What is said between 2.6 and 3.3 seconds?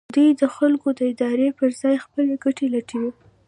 لټوي.